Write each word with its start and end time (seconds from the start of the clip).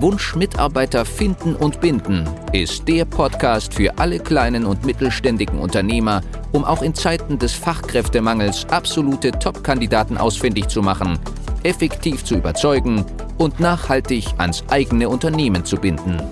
Wunsch 0.00 0.36
Mitarbeiter 0.36 1.04
finden 1.04 1.56
und 1.56 1.80
binden 1.80 2.28
ist 2.52 2.86
der 2.86 3.04
Podcast 3.04 3.74
für 3.74 3.98
alle 3.98 4.20
kleinen 4.20 4.64
und 4.64 4.84
mittelständigen 4.84 5.58
Unternehmer, 5.58 6.20
um 6.52 6.64
auch 6.64 6.82
in 6.82 6.94
Zeiten 6.94 7.38
des 7.38 7.52
Fachkräftemangels 7.52 8.66
absolute 8.70 9.32
Top-Kandidaten 9.32 10.16
ausfindig 10.16 10.68
zu 10.68 10.82
machen, 10.82 11.18
effektiv 11.64 12.24
zu 12.24 12.36
überzeugen 12.36 13.04
und 13.38 13.58
nachhaltig 13.58 14.26
ans 14.38 14.62
eigene 14.68 15.08
Unternehmen 15.08 15.64
zu 15.64 15.76
binden. 15.76 16.22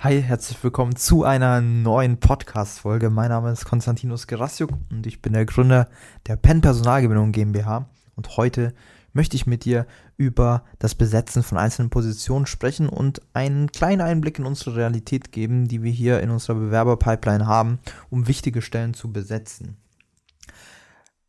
Hi, 0.00 0.20
herzlich 0.20 0.62
willkommen 0.64 0.96
zu 0.96 1.22
einer 1.22 1.60
neuen 1.60 2.18
Podcast-Folge. 2.18 3.10
Mein 3.10 3.28
Name 3.28 3.52
ist 3.52 3.66
Konstantinos 3.66 4.26
Gerassiuk 4.26 4.70
und 4.90 5.06
ich 5.06 5.22
bin 5.22 5.34
der 5.34 5.44
Gründer 5.44 5.88
der 6.26 6.36
Penn 6.36 6.60
Personalgewinnung 6.60 7.30
GmbH. 7.30 7.86
Und 8.14 8.36
heute 8.36 8.74
möchte 9.12 9.36
ich 9.36 9.46
mit 9.46 9.64
dir 9.64 9.86
über 10.16 10.64
das 10.78 10.94
Besetzen 10.94 11.42
von 11.42 11.58
einzelnen 11.58 11.90
Positionen 11.90 12.46
sprechen 12.46 12.88
und 12.88 13.20
einen 13.34 13.70
kleinen 13.72 14.00
Einblick 14.00 14.38
in 14.38 14.46
unsere 14.46 14.76
Realität 14.76 15.32
geben, 15.32 15.68
die 15.68 15.82
wir 15.82 15.92
hier 15.92 16.20
in 16.20 16.30
unserer 16.30 16.56
Bewerberpipeline 16.56 17.46
haben, 17.46 17.78
um 18.10 18.28
wichtige 18.28 18.62
Stellen 18.62 18.94
zu 18.94 19.12
besetzen. 19.12 19.76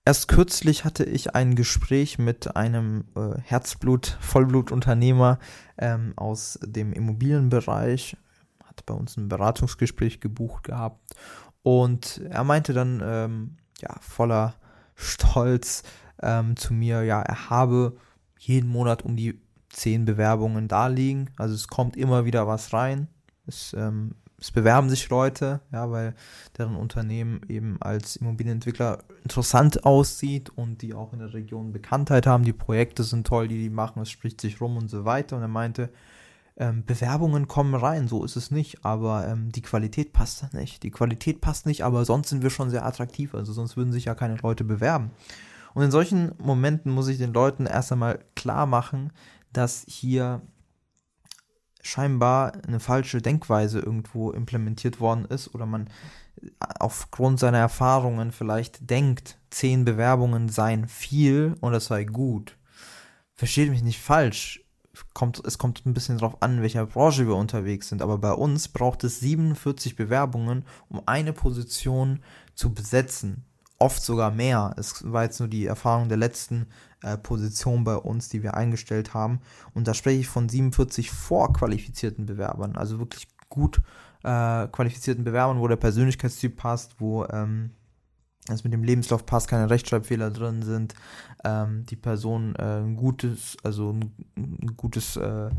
Erst 0.06 0.28
kürzlich 0.28 0.84
hatte 0.84 1.06
ich 1.06 1.34
ein 1.34 1.56
Gespräch 1.56 2.20
mit 2.20 2.58
einem 2.58 3.06
äh, 3.16 3.40
Herzblut, 3.42 4.18
Vollblutunternehmer 4.20 5.40
ähm, 5.78 6.12
aus 6.18 6.60
dem 6.62 6.92
Immobilienbereich, 6.92 8.18
hat 8.66 8.86
bei 8.86 8.94
uns 8.94 9.16
ein 9.16 9.30
Beratungsgespräch 9.30 10.20
gebucht 10.20 10.66
gehabt 10.66 11.16
und 11.62 12.22
er 12.30 12.44
meinte 12.44 12.74
dann 12.74 13.02
ähm, 13.02 13.58
ja 13.80 13.96
voller 14.02 14.56
Stolz, 14.96 15.84
ähm, 16.24 16.56
zu 16.56 16.74
mir, 16.74 17.04
ja, 17.04 17.22
er 17.22 17.50
habe 17.50 17.98
jeden 18.38 18.70
Monat 18.70 19.04
um 19.04 19.16
die 19.16 19.40
zehn 19.70 20.06
Bewerbungen 20.06 20.68
da 20.68 20.88
liegen. 20.88 21.30
Also 21.38 21.56
es 21.56 21.68
kommt 21.68 21.98
immer 21.98 22.26
wieder 22.26 22.48
was 22.48 22.74
rein. 22.74 23.08
Es, 23.46 23.74
ähm, 23.78 24.16
es 24.40 24.52
bewerben 24.52 24.90
sich 24.90 25.10
Leute, 25.10 25.62
ja, 25.72 25.90
weil 25.90 26.16
deren 26.58 26.76
Unternehmen 26.76 27.42
eben 27.48 27.82
als 27.82 28.18
Immobilienentwickler 28.18 29.00
interessant 29.24 29.86
aussieht 29.86 30.50
und 30.50 30.82
die 30.82 30.94
auch 30.94 31.14
in 31.14 31.20
der 31.20 31.34
Region 31.34 31.72
Bekanntheit 31.72 32.28
haben. 32.28 32.44
Die 32.44 32.54
Projekte 32.54 33.04
sind 33.04 33.26
toll, 33.26 33.48
die 33.48 33.58
die 33.58 33.70
machen, 33.70 34.02
es 34.02 34.10
spricht 34.10 34.42
sich 34.42 34.60
rum 34.60 34.78
und 34.78 34.90
so 34.90 35.06
weiter. 35.06 35.38
Und 35.38 35.44
er 35.44 35.48
meinte, 35.48 35.90
ähm, 36.56 36.84
Bewerbungen 36.86 37.48
kommen 37.48 37.74
rein, 37.74 38.08
so 38.08 38.24
ist 38.24 38.36
es 38.36 38.52
nicht, 38.52 38.86
aber 38.86 39.28
ähm, 39.28 39.52
die 39.52 39.62
Qualität 39.62 40.14
passt 40.14 40.54
nicht. 40.54 40.84
Die 40.84 40.92
Qualität 40.92 41.42
passt 41.42 41.66
nicht, 41.66 41.84
aber 41.84 42.06
sonst 42.06 42.30
sind 42.30 42.44
wir 42.44 42.50
schon 42.50 42.70
sehr 42.70 42.86
attraktiv, 42.86 43.34
also 43.34 43.54
sonst 43.54 43.76
würden 43.76 43.92
sich 43.92 44.06
ja 44.06 44.14
keine 44.14 44.36
Leute 44.36 44.64
bewerben. 44.64 45.12
Und 45.74 45.84
in 45.84 45.92
solchen 45.92 46.34
Momenten 46.38 46.92
muss 46.92 47.08
ich 47.08 47.18
den 47.18 47.34
Leuten 47.34 47.66
erst 47.66 47.92
einmal 47.92 48.20
klar 48.36 48.66
machen, 48.66 49.12
dass 49.52 49.86
hier 49.88 50.42
scheinbar 51.82 52.54
eine 52.66 52.80
falsche 52.80 53.22
Denkweise 53.22 53.80
irgendwo 53.80 54.32
implementiert 54.32 55.00
worden 55.00 55.26
ist 55.26 55.54
oder 55.54 55.66
man 55.66 55.90
aufgrund 56.80 57.40
seiner 57.40 57.58
Erfahrungen 57.58 58.32
vielleicht 58.32 58.90
denkt, 58.90 59.38
zehn 59.50 59.86
Bewerbungen 59.86 60.50
seien 60.50 60.88
viel 60.88 61.56
und 61.62 61.74
das 61.74 61.86
sei 61.86 62.06
gut. 62.06 62.58
Versteht 63.36 63.70
mich 63.70 63.84
nicht 63.84 64.00
falsch. 64.00 64.62
Kommt, 65.14 65.44
es 65.44 65.58
kommt 65.58 65.86
ein 65.86 65.94
bisschen 65.96 66.20
darauf 66.20 66.42
an, 66.44 66.58
in 66.58 66.62
welcher 66.62 66.86
Branche 66.86 67.26
wir 67.26 67.36
unterwegs 67.36 67.90
sind, 67.90 68.04
aber 68.04 68.20
bei 68.20 68.32
uns 68.32 68.68
braucht 68.68 69.04
es 69.04 69.20
47 69.20 69.96
Bewerbungen, 69.96 70.66
um 70.88 71.02
eine 71.08 71.34
Position 71.34 72.20
zu 72.54 72.74
besetzen 72.74 73.44
oft 73.84 74.02
sogar 74.02 74.32
mehr. 74.32 74.74
Es 74.78 75.12
war 75.12 75.24
jetzt 75.24 75.40
nur 75.40 75.50
die 75.50 75.66
Erfahrung 75.66 76.08
der 76.08 76.18
letzten 76.18 76.68
äh, 77.02 77.18
Position 77.18 77.84
bei 77.84 77.96
uns, 77.96 78.30
die 78.30 78.42
wir 78.42 78.54
eingestellt 78.56 79.14
haben. 79.14 79.42
Und 79.74 79.90
da 79.90 79.94
spreche 79.94 80.22
ich 80.22 80.28
von 80.28 80.48
47 80.48 81.12
vorqualifizierten 81.12 82.26
Bewerbern, 82.26 82.78
also 82.78 82.98
wirklich 82.98 83.28
gut 83.50 83.82
äh, 84.24 84.68
qualifizierten 84.68 85.26
Bewerbern, 85.26 85.60
wo 85.60 85.68
der 85.68 85.76
Persönlichkeitstyp 85.76 86.56
passt, 86.56 86.96
wo 87.00 87.26
ähm, 87.26 87.72
es 88.48 88.64
mit 88.64 88.72
dem 88.72 88.86
Lebenslauf 88.86 89.26
passt, 89.26 89.50
keine 89.50 89.70
Rechtschreibfehler 89.70 90.32
drin 90.32 90.64
sind, 90.64 90.96
ähm, 91.44 91.86
die 91.86 91.98
Person 91.98 92.56
äh, 92.56 92.80
ein 92.80 92.96
gutes, 92.96 93.58
also 93.64 93.92
ein, 93.92 94.14
ein 94.38 94.78
gutes 94.78 95.18
äh, 95.18 95.50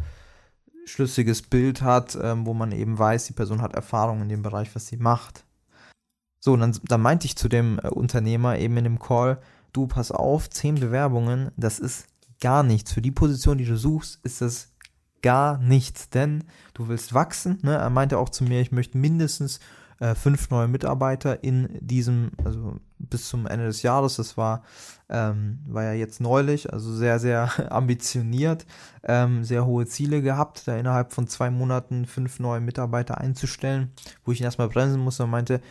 schlüssiges 0.87 1.43
Bild 1.43 1.83
hat, 1.83 2.19
ähm, 2.21 2.47
wo 2.47 2.55
man 2.55 2.73
eben 2.73 2.99
weiß, 2.99 3.27
die 3.27 3.33
Person 3.35 3.61
hat 3.61 3.75
Erfahrung 3.75 4.23
in 4.23 4.31
dem 4.31 4.43
Bereich, 4.43 4.75
was 4.75 4.87
sie 4.87 4.97
macht. 4.97 5.45
So, 6.45 6.53
und 6.53 6.61
dann, 6.61 6.79
dann 6.85 7.01
meinte 7.01 7.25
ich 7.25 7.37
zu 7.37 7.49
dem 7.49 7.79
äh, 7.79 7.89
Unternehmer 7.89 8.59
eben 8.59 8.77
in 8.77 8.85
dem 8.85 8.99
Call, 8.99 9.39
du 9.73 9.87
pass 9.87 10.13
auf, 10.13 10.51
zehn 10.51 10.75
Bewerbungen, 10.75 11.51
das 11.57 11.79
ist 11.79 12.05
gar 12.39 12.63
nichts. 12.63 12.93
Für 12.93 13.01
die 13.01 13.13
Position, 13.13 13.57
die 13.57 13.65
du 13.65 13.79
suchst, 13.79 14.23
ist 14.25 14.43
das 14.43 14.69
gar 15.23 15.57
nichts, 15.57 16.11
denn 16.11 16.45
du 16.75 16.89
willst 16.89 17.15
wachsen. 17.15 17.61
Ne? 17.63 17.77
Er 17.77 17.89
meinte 17.89 18.19
auch 18.19 18.29
zu 18.29 18.45
mir, 18.45 18.61
ich 18.61 18.73
möchte 18.73 18.99
mindestens 18.99 19.59
äh, 20.01 20.15
fünf 20.15 20.51
neue 20.51 20.69
Mitarbeiter 20.69 21.43
in 21.43 21.79
diesem, 21.81 22.33
also 22.45 22.77
bis 22.99 23.27
zum 23.27 23.47
Ende 23.47 23.65
des 23.65 23.81
Jahres. 23.81 24.17
Das 24.17 24.37
war, 24.37 24.65
ähm, 25.09 25.61
war 25.67 25.85
ja 25.85 25.93
jetzt 25.95 26.21
neulich, 26.21 26.71
also 26.71 26.95
sehr, 26.95 27.21
sehr 27.21 27.73
ambitioniert, 27.73 28.67
ähm, 29.03 29.45
sehr 29.45 29.65
hohe 29.65 29.87
Ziele 29.87 30.21
gehabt, 30.21 30.69
da 30.69 30.77
innerhalb 30.77 31.15
von 31.15 31.27
zwei 31.27 31.49
Monaten 31.49 32.05
fünf 32.05 32.39
neue 32.39 32.61
Mitarbeiter 32.61 33.17
einzustellen, 33.17 33.93
wo 34.27 34.33
ich 34.33 34.41
ihn 34.41 34.45
erstmal 34.45 34.69
bremsen 34.69 35.01
musste 35.01 35.25
und 35.25 35.31
meinte, 35.31 35.63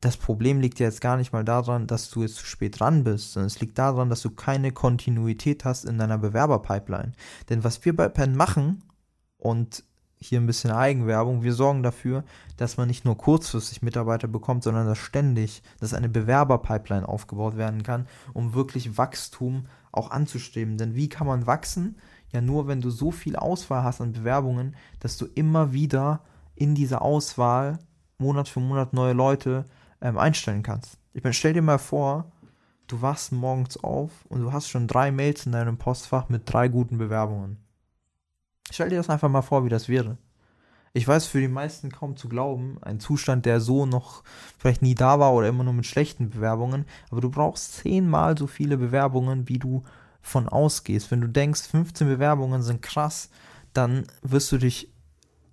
das 0.00 0.16
Problem 0.16 0.60
liegt 0.60 0.78
ja 0.80 0.86
jetzt 0.86 1.00
gar 1.00 1.16
nicht 1.16 1.32
mal 1.32 1.44
daran, 1.44 1.86
dass 1.86 2.10
du 2.10 2.22
jetzt 2.22 2.36
zu 2.36 2.46
spät 2.46 2.80
dran 2.80 3.04
bist, 3.04 3.32
sondern 3.32 3.48
es 3.48 3.60
liegt 3.60 3.78
daran, 3.78 4.08
dass 4.08 4.22
du 4.22 4.30
keine 4.30 4.72
Kontinuität 4.72 5.64
hast 5.64 5.84
in 5.84 5.98
deiner 5.98 6.16
Bewerberpipeline. 6.18 7.12
Denn 7.50 7.64
was 7.64 7.84
wir 7.84 7.94
bei 7.94 8.08
Penn 8.08 8.34
machen, 8.34 8.82
und 9.40 9.84
hier 10.22 10.38
ein 10.38 10.46
bisschen 10.46 10.70
Eigenwerbung, 10.70 11.42
wir 11.42 11.54
sorgen 11.54 11.82
dafür, 11.82 12.24
dass 12.58 12.76
man 12.76 12.88
nicht 12.88 13.06
nur 13.06 13.16
kurzfristig 13.16 13.80
Mitarbeiter 13.80 14.28
bekommt, 14.28 14.62
sondern 14.62 14.86
dass 14.86 14.98
ständig, 14.98 15.62
dass 15.80 15.94
eine 15.94 16.10
Bewerberpipeline 16.10 17.08
aufgebaut 17.08 17.56
werden 17.56 17.82
kann, 17.82 18.06
um 18.34 18.52
wirklich 18.52 18.98
Wachstum 18.98 19.66
auch 19.92 20.10
anzustreben. 20.10 20.76
Denn 20.76 20.94
wie 20.94 21.08
kann 21.08 21.26
man 21.26 21.46
wachsen? 21.46 21.96
Ja, 22.32 22.42
nur 22.42 22.68
wenn 22.68 22.82
du 22.82 22.90
so 22.90 23.10
viel 23.10 23.34
Auswahl 23.34 23.82
hast 23.82 24.02
an 24.02 24.12
Bewerbungen, 24.12 24.76
dass 25.00 25.16
du 25.16 25.24
immer 25.34 25.72
wieder 25.72 26.20
in 26.54 26.74
dieser 26.74 27.00
Auswahl 27.00 27.78
Monat 28.18 28.48
für 28.48 28.60
Monat 28.60 28.92
neue 28.92 29.14
Leute 29.14 29.64
ähm, 30.00 30.18
einstellen 30.18 30.62
kannst. 30.62 30.98
Ich 31.12 31.22
meine, 31.22 31.34
stell 31.34 31.52
dir 31.52 31.62
mal 31.62 31.78
vor, 31.78 32.30
du 32.86 33.02
wachst 33.02 33.32
morgens 33.32 33.76
auf 33.82 34.10
und 34.28 34.40
du 34.40 34.52
hast 34.52 34.68
schon 34.68 34.86
drei 34.86 35.10
Mails 35.10 35.46
in 35.46 35.52
deinem 35.52 35.78
Postfach 35.78 36.28
mit 36.28 36.42
drei 36.46 36.68
guten 36.68 36.98
Bewerbungen. 36.98 37.58
Stell 38.70 38.88
dir 38.88 38.96
das 38.96 39.10
einfach 39.10 39.28
mal 39.28 39.42
vor, 39.42 39.64
wie 39.64 39.68
das 39.68 39.88
wäre. 39.88 40.18
Ich 40.92 41.06
weiß 41.06 41.26
für 41.26 41.40
die 41.40 41.48
meisten 41.48 41.92
kaum 41.92 42.16
zu 42.16 42.28
glauben, 42.28 42.78
ein 42.82 42.98
Zustand, 42.98 43.46
der 43.46 43.60
so 43.60 43.86
noch 43.86 44.24
vielleicht 44.58 44.82
nie 44.82 44.96
da 44.96 45.20
war 45.20 45.32
oder 45.34 45.48
immer 45.48 45.62
nur 45.62 45.72
mit 45.72 45.86
schlechten 45.86 46.30
Bewerbungen, 46.30 46.84
aber 47.10 47.20
du 47.20 47.30
brauchst 47.30 47.74
zehnmal 47.74 48.36
so 48.36 48.48
viele 48.48 48.76
Bewerbungen, 48.76 49.48
wie 49.48 49.58
du 49.58 49.84
von 50.20 50.48
ausgehst. 50.48 51.10
Wenn 51.10 51.20
du 51.20 51.28
denkst, 51.28 51.62
15 51.62 52.08
Bewerbungen 52.08 52.62
sind 52.62 52.82
krass, 52.82 53.30
dann 53.72 54.04
wirst 54.22 54.50
du 54.50 54.58
dich 54.58 54.92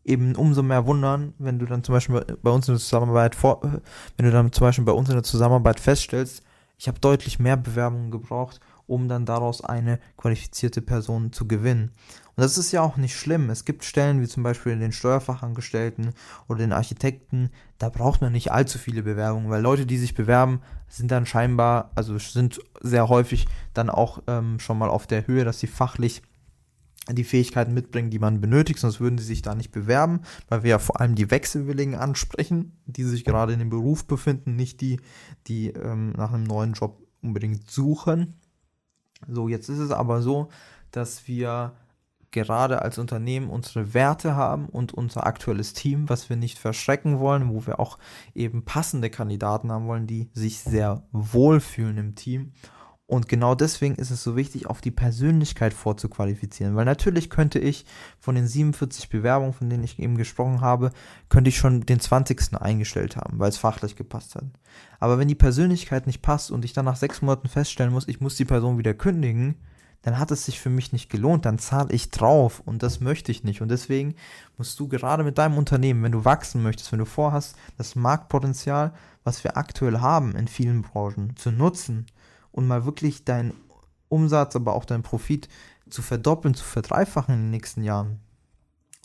eben 0.08 0.36
umso 0.36 0.64
mehr 0.64 0.88
wundern, 0.88 1.34
wenn 1.38 1.60
du 1.60 1.66
dann 1.66 1.84
zum 1.84 1.94
Beispiel 1.94 2.26
bei 2.42 2.50
uns 2.50 2.68
in 2.68 2.76
der 2.76 2.80
Zusammenarbeit 2.80 3.36
vor, 3.36 3.62
wenn 3.62 4.26
du 4.26 4.32
dann 4.32 4.52
zum 4.52 4.66
Beispiel 4.66 4.86
bei 4.86 4.94
uns 4.94 5.10
in 5.10 5.16
der 5.16 5.24
Zusammenarbeit 5.24 5.80
feststellst, 5.80 6.44
ich 6.80 6.88
habe 6.88 7.00
deutlich 7.00 7.40
mehr 7.40 7.58
Bewerbungen 7.58 8.12
gebraucht, 8.12 8.60
um 8.86 9.08
dann 9.10 9.26
daraus 9.26 9.64
eine 9.64 10.00
qualifizierte 10.16 10.82
Person 10.82 11.34
zu 11.34 11.48
gewinnen. 11.48 11.92
Und 12.36 12.44
das 12.44 12.58
ist 12.58 12.72
ja 12.72 12.82
auch 12.82 12.98
nicht 12.98 13.16
schlimm. 13.16 13.50
Es 13.50 13.66
gibt 13.66 13.84
Stellen 13.84 14.22
wie 14.22 14.28
zum 14.28 14.44
Beispiel 14.44 14.78
den 14.78 14.92
Steuerfachangestellten 14.92 16.12
oder 16.48 16.60
den 16.60 16.72
Architekten, 16.72 17.50
da 17.80 17.90
braucht 17.90 18.22
man 18.22 18.32
nicht 18.32 18.52
allzu 18.52 18.78
viele 18.78 19.04
Bewerbungen, 19.04 19.50
weil 19.50 19.62
Leute, 19.62 19.86
die 19.86 19.98
sich 19.98 20.14
bewerben, 20.14 20.62
sind 20.88 21.12
dann 21.12 21.26
scheinbar, 21.26 21.92
also 21.96 22.18
sind 22.18 22.60
sehr 22.82 23.10
häufig 23.10 23.48
dann 23.74 23.90
auch 23.90 24.22
ähm, 24.28 24.60
schon 24.60 24.78
mal 24.78 24.90
auf 24.90 25.08
der 25.08 25.28
Höhe, 25.28 25.44
dass 25.44 25.60
sie 25.60 25.68
fachlich 25.68 26.22
die 27.10 27.24
Fähigkeiten 27.24 27.74
mitbringen, 27.74 28.10
die 28.10 28.20
man 28.20 28.42
benötigt, 28.42 28.80
sonst 28.80 29.00
würden 29.00 29.18
sie 29.18 29.26
sich 29.26 29.42
da 29.42 29.56
nicht 29.56 29.72
bewerben, 29.72 30.22
weil 30.50 30.64
wir 30.64 30.72
ja 30.72 30.80
vor 30.80 31.00
allem 31.00 31.16
die 31.16 31.32
Wechselwilligen 31.32 31.96
ansprechen, 31.96 32.78
die 32.86 33.04
sich 33.04 33.24
gerade 33.24 33.54
in 33.54 33.60
dem 33.60 33.70
Beruf 33.70 34.06
befinden, 34.06 34.56
nicht 34.56 34.82
die, 34.82 35.00
die 35.48 35.70
ähm, 35.70 36.12
nach 36.12 36.34
einem 36.34 36.44
neuen 36.44 36.74
Job 36.74 37.02
unbedingt 37.22 37.70
suchen. 37.70 38.36
So, 39.28 39.48
jetzt 39.48 39.70
ist 39.70 39.80
es 39.80 39.92
aber 39.92 40.22
so, 40.22 40.50
dass 40.92 41.28
wir 41.28 41.74
gerade 42.32 42.82
als 42.82 42.98
Unternehmen 42.98 43.50
unsere 43.50 43.94
Werte 43.94 44.36
haben 44.36 44.68
und 44.68 44.94
unser 44.94 45.26
aktuelles 45.26 45.74
Team, 45.74 46.10
was 46.10 46.30
wir 46.30 46.36
nicht 46.36 46.60
verschrecken 46.60 47.20
wollen, 47.20 47.50
wo 47.50 47.66
wir 47.66 47.80
auch 47.80 47.98
eben 48.36 48.66
passende 48.66 49.10
Kandidaten 49.10 49.72
haben 49.72 49.88
wollen, 49.88 50.08
die 50.08 50.30
sich 50.34 50.60
sehr 50.60 51.04
wohlfühlen 51.12 51.98
im 51.98 52.16
Team. 52.16 52.52
Und 53.10 53.30
genau 53.30 53.56
deswegen 53.56 53.96
ist 53.96 54.12
es 54.12 54.22
so 54.22 54.36
wichtig, 54.36 54.68
auf 54.68 54.82
die 54.82 54.92
Persönlichkeit 54.92 55.74
vorzuqualifizieren. 55.74 56.76
Weil 56.76 56.84
natürlich 56.84 57.30
könnte 57.30 57.58
ich 57.58 57.86
von 58.20 58.36
den 58.36 58.48
47 58.48 59.08
Bewerbungen, 59.08 59.54
von 59.54 59.70
denen 59.70 59.86
ich 59.86 59.98
eben 59.98 60.18
gesprochen 60.18 60.60
habe, 60.60 60.92
könnte 61.30 61.48
ich 61.48 61.58
schon 61.58 61.86
den 61.86 62.02
20. 62.02 62.62
eingestellt 62.62 63.16
haben, 63.16 63.40
weil 63.40 63.48
es 63.48 63.58
fachlich 63.58 63.96
gepasst 63.96 64.36
hat. 64.36 64.44
Aber 65.00 65.18
wenn 65.18 65.30
die 65.30 65.36
Persönlichkeit 65.36 66.06
nicht 66.06 66.22
passt 66.22 66.52
und 66.52 66.66
ich 66.66 66.74
dann 66.74 66.84
nach 66.84 66.98
sechs 66.98 67.22
Monaten 67.22 67.48
feststellen 67.48 67.94
muss, 67.94 68.10
ich 68.10 68.20
muss 68.20 68.36
die 68.36 68.46
Person 68.46 68.78
wieder 68.78 68.94
kündigen, 68.94 69.56
dann 70.02 70.20
hat 70.20 70.32
es 70.32 70.46
sich 70.46 70.60
für 70.60 70.70
mich 70.70 70.92
nicht 70.92 71.10
gelohnt, 71.10 71.46
dann 71.46 71.60
zahle 71.60 71.94
ich 71.94 72.12
drauf 72.12 72.62
und 72.66 72.84
das 72.84 73.00
möchte 73.00 73.32
ich 73.32 73.46
nicht. 73.46 73.62
Und 73.62 73.70
deswegen 73.70 74.16
musst 74.58 74.78
du 74.82 74.90
gerade 74.90 75.24
mit 75.24 75.38
deinem 75.38 75.58
Unternehmen, 75.58 76.04
wenn 76.04 76.12
du 76.12 76.26
wachsen 76.26 76.62
möchtest, 76.62 76.92
wenn 76.92 77.00
du 77.00 77.06
vorhast, 77.06 77.56
das 77.78 77.96
Marktpotenzial, 77.96 78.94
was 79.24 79.46
wir 79.46 79.56
aktuell 79.56 80.02
haben 80.02 80.36
in 80.36 80.50
vielen 80.50 80.82
Branchen, 80.82 81.38
zu 81.38 81.52
nutzen 81.52 82.06
und 82.58 82.66
mal 82.66 82.86
wirklich 82.86 83.24
deinen 83.24 83.54
Umsatz, 84.10 84.56
aber 84.56 84.74
auch 84.74 84.86
deinen 84.86 85.04
Profit 85.04 85.48
zu 85.92 86.02
verdoppeln, 86.02 86.56
zu 86.56 86.64
verdreifachen 86.64 87.36
in 87.36 87.42
den 87.42 87.52
nächsten 87.52 87.84
Jahren 87.84 88.20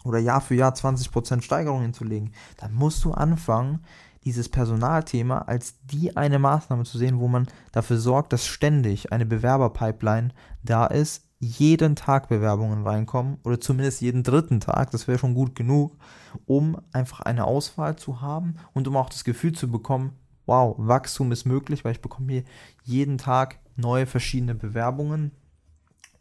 oder 0.05 0.19
Jahr 0.19 0.41
für 0.41 0.55
Jahr 0.55 0.73
20% 0.73 1.43
Steigerung 1.43 1.83
hinzulegen, 1.83 2.33
dann 2.57 2.73
musst 2.73 3.05
du 3.05 3.13
anfangen, 3.13 3.85
dieses 4.25 4.49
Personalthema 4.49 5.39
als 5.41 5.75
die 5.85 6.17
eine 6.17 6.39
Maßnahme 6.39 6.85
zu 6.85 6.97
sehen, 6.97 7.21
wo 7.21 7.29
man 7.29 7.47
dafür 7.73 7.99
sorgt, 7.99 8.33
dass 8.33 8.47
ständig 8.47 9.13
eine 9.13 9.27
Bewerberpipeline 9.27 10.31
da 10.63 10.87
ist, 10.87 11.29
jeden 11.39 11.95
Tag 11.95 12.29
Bewerbungen 12.29 12.87
reinkommen 12.87 13.37
oder 13.45 13.61
zumindest 13.61 14.01
jeden 14.01 14.23
dritten 14.23 14.61
Tag, 14.61 14.93
das 14.93 15.09
wäre 15.09 15.19
schon 15.19 15.35
gut 15.35 15.55
genug, 15.55 15.99
um 16.47 16.81
einfach 16.93 17.21
eine 17.21 17.45
Auswahl 17.45 17.97
zu 17.97 18.23
haben 18.23 18.55
und 18.73 18.89
um 18.89 18.97
auch 18.97 19.11
das 19.11 19.25
Gefühl 19.25 19.53
zu 19.53 19.71
bekommen, 19.71 20.17
wow, 20.47 20.75
Wachstum 20.79 21.33
ist 21.33 21.45
möglich, 21.45 21.85
weil 21.85 21.93
ich 21.93 22.01
bekomme 22.01 22.33
hier 22.33 22.45
jeden 22.85 23.19
Tag 23.19 23.59
neue 23.77 24.07
verschiedene 24.07 24.55
Bewerbungen, 24.55 25.33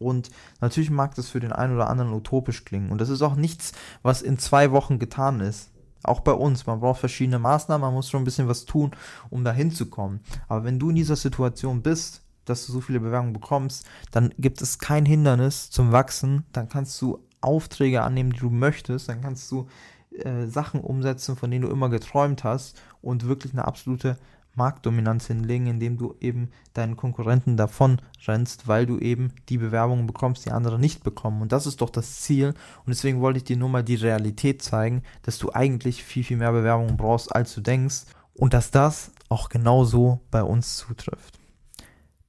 und 0.01 0.31
natürlich 0.59 0.89
mag 0.89 1.15
das 1.15 1.29
für 1.29 1.39
den 1.39 1.53
einen 1.53 1.75
oder 1.75 1.89
anderen 1.89 2.13
utopisch 2.13 2.65
klingen. 2.65 2.91
Und 2.91 2.99
das 2.99 3.09
ist 3.09 3.21
auch 3.21 3.35
nichts, 3.35 3.71
was 4.01 4.21
in 4.21 4.37
zwei 4.39 4.71
Wochen 4.71 4.99
getan 4.99 5.39
ist. 5.39 5.69
Auch 6.03 6.21
bei 6.21 6.31
uns. 6.31 6.65
Man 6.65 6.79
braucht 6.79 6.99
verschiedene 6.99 7.37
Maßnahmen, 7.37 7.81
man 7.85 7.93
muss 7.93 8.09
schon 8.09 8.23
ein 8.23 8.25
bisschen 8.25 8.47
was 8.47 8.65
tun, 8.65 8.91
um 9.29 9.43
da 9.43 9.53
hinzukommen. 9.53 10.21
Aber 10.47 10.63
wenn 10.63 10.79
du 10.79 10.89
in 10.89 10.95
dieser 10.95 11.15
Situation 11.15 11.83
bist, 11.83 12.23
dass 12.45 12.65
du 12.65 12.71
so 12.71 12.81
viele 12.81 12.99
Bewerbungen 12.99 13.33
bekommst, 13.33 13.85
dann 14.09 14.33
gibt 14.39 14.63
es 14.63 14.79
kein 14.79 15.05
Hindernis 15.05 15.69
zum 15.69 15.91
Wachsen. 15.91 16.45
Dann 16.51 16.67
kannst 16.67 16.99
du 17.01 17.19
Aufträge 17.39 18.01
annehmen, 18.01 18.33
die 18.33 18.39
du 18.39 18.49
möchtest. 18.49 19.09
Dann 19.09 19.21
kannst 19.21 19.51
du 19.51 19.67
äh, 20.17 20.47
Sachen 20.47 20.81
umsetzen, 20.81 21.35
von 21.35 21.51
denen 21.51 21.63
du 21.63 21.69
immer 21.69 21.89
geträumt 21.89 22.43
hast 22.43 22.81
und 23.01 23.27
wirklich 23.27 23.53
eine 23.53 23.65
absolute 23.65 24.17
Marktdominanz 24.55 25.27
hinlegen, 25.27 25.67
indem 25.67 25.97
du 25.97 26.15
eben 26.19 26.49
deinen 26.73 26.97
Konkurrenten 26.97 27.57
davon 27.57 28.01
rennst, 28.27 28.67
weil 28.67 28.85
du 28.85 28.97
eben 28.97 29.33
die 29.49 29.57
Bewerbungen 29.57 30.07
bekommst, 30.07 30.45
die 30.45 30.51
andere 30.51 30.77
nicht 30.77 31.03
bekommen. 31.03 31.41
Und 31.41 31.51
das 31.51 31.65
ist 31.65 31.81
doch 31.81 31.89
das 31.89 32.21
Ziel. 32.21 32.49
Und 32.49 32.89
deswegen 32.89 33.21
wollte 33.21 33.37
ich 33.37 33.43
dir 33.45 33.57
nur 33.57 33.69
mal 33.69 33.83
die 33.83 33.95
Realität 33.95 34.61
zeigen, 34.61 35.03
dass 35.23 35.37
du 35.37 35.53
eigentlich 35.53 36.03
viel, 36.03 36.23
viel 36.23 36.37
mehr 36.37 36.51
Bewerbungen 36.51 36.97
brauchst, 36.97 37.33
als 37.33 37.53
du 37.55 37.61
denkst. 37.61 38.03
Und 38.33 38.53
dass 38.53 38.71
das 38.71 39.11
auch 39.29 39.49
genauso 39.49 40.19
bei 40.31 40.43
uns 40.43 40.77
zutrifft. 40.77 41.40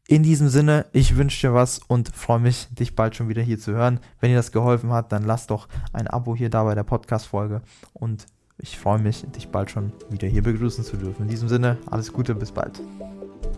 In 0.08 0.24
diesem 0.24 0.48
Sinne, 0.48 0.86
ich 0.92 1.16
wünsche 1.16 1.46
dir 1.46 1.54
was 1.54 1.78
und 1.86 2.08
freue 2.08 2.40
mich, 2.40 2.66
dich 2.72 2.96
bald 2.96 3.14
schon 3.14 3.28
wieder 3.28 3.40
hier 3.40 3.58
zu 3.58 3.72
hören. 3.72 4.00
Wenn 4.20 4.30
dir 4.30 4.36
das 4.36 4.50
geholfen 4.50 4.92
hat, 4.92 5.12
dann 5.12 5.22
lass 5.22 5.46
doch 5.46 5.68
ein 5.92 6.08
Abo 6.08 6.34
hier 6.34 6.50
da 6.50 6.64
bei 6.64 6.74
der 6.74 6.82
Podcast-Folge 6.82 7.62
und 7.94 8.26
ich 8.58 8.78
freue 8.78 8.98
mich, 8.98 9.24
dich 9.36 9.48
bald 9.48 9.70
schon 9.70 9.92
wieder 10.10 10.26
hier 10.26 10.42
begrüßen 10.42 10.82
zu 10.82 10.96
dürfen. 10.96 11.22
In 11.22 11.28
diesem 11.28 11.48
Sinne, 11.48 11.78
alles 11.88 12.12
Gute, 12.12 12.34
bis 12.34 12.50
bald. 12.50 12.80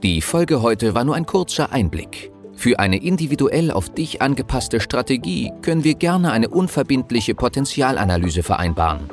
Die 0.03 0.21
Folge 0.21 0.61
heute 0.61 0.95
war 0.95 1.05
nur 1.05 1.15
ein 1.15 1.25
kurzer 1.25 1.73
Einblick. 1.73 2.31
Für 2.55 2.79
eine 2.79 3.03
individuell 3.03 3.71
auf 3.71 3.89
dich 3.93 4.21
angepasste 4.21 4.81
Strategie 4.81 5.51
können 5.63 5.83
wir 5.83 5.95
gerne 5.95 6.31
eine 6.31 6.51
unverbindliche 6.51 7.35
Potenzialanalyse 7.35 8.43
vereinbaren. 8.43 9.11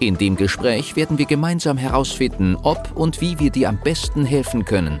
In 0.00 0.18
dem 0.18 0.34
Gespräch 0.34 0.96
werden 0.96 1.18
wir 1.18 1.26
gemeinsam 1.26 1.78
herausfinden, 1.78 2.56
ob 2.56 2.96
und 2.96 3.20
wie 3.20 3.38
wir 3.38 3.50
dir 3.50 3.68
am 3.68 3.78
besten 3.78 4.24
helfen 4.24 4.64
können, 4.64 5.00